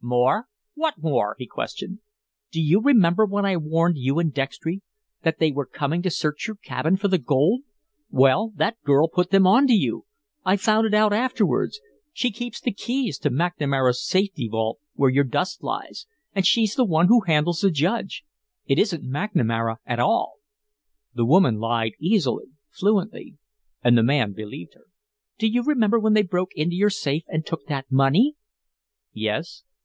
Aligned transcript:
"More! 0.00 0.48
What 0.74 0.94
more?" 0.98 1.36
he 1.38 1.46
questioned. 1.46 2.00
"Do 2.50 2.60
you 2.60 2.80
remember 2.80 3.24
when 3.24 3.44
I 3.46 3.56
warned 3.56 3.96
you 3.96 4.18
and 4.18 4.34
Dextry 4.34 4.82
that 5.22 5.38
they 5.38 5.52
were 5.52 5.66
coming 5.66 6.02
to 6.02 6.10
search 6.10 6.48
your 6.48 6.56
cabin 6.56 6.96
for 6.96 7.06
the 7.06 7.16
gold? 7.18 7.60
Well, 8.10 8.50
that 8.56 8.82
girl 8.82 9.06
put 9.06 9.30
them 9.30 9.46
on 9.46 9.68
to 9.68 9.72
you. 9.72 10.06
I 10.44 10.56
found 10.56 10.84
it 10.88 10.94
out 10.94 11.12
afterwards. 11.12 11.78
She 12.12 12.32
keeps 12.32 12.60
the 12.60 12.72
keys 12.72 13.18
to 13.20 13.30
McNamara's 13.30 14.04
safety 14.04 14.48
vault 14.48 14.80
where 14.94 15.10
your 15.10 15.22
dust 15.22 15.62
lies, 15.62 16.06
and 16.34 16.44
she's 16.44 16.74
the 16.74 16.84
one 16.84 17.06
who 17.06 17.20
handles 17.20 17.60
the 17.60 17.70
Judge. 17.70 18.24
It 18.66 18.80
isn't 18.80 19.04
McNamara 19.04 19.76
at 19.86 20.00
all." 20.00 20.38
The 21.14 21.24
woman 21.24 21.60
lied 21.60 21.92
easily, 22.00 22.46
fluently, 22.68 23.36
and 23.80 23.96
the 23.96 24.02
man 24.02 24.32
believed 24.32 24.74
her. 24.74 24.88
"Do 25.38 25.46
you 25.46 25.62
remember 25.62 26.00
when 26.00 26.14
they 26.14 26.22
broke 26.24 26.50
into 26.56 26.74
your 26.74 26.90
safe 26.90 27.22
and 27.28 27.46
took 27.46 27.66
that 27.66 27.92
money?" 27.92 28.34
"Yes." 29.12 29.62